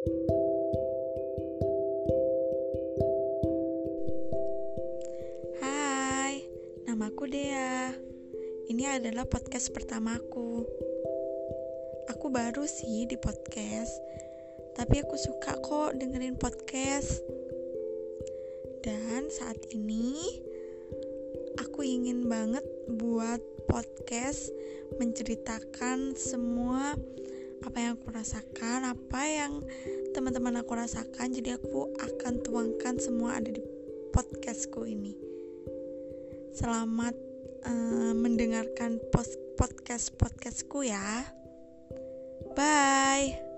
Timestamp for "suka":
15.20-15.60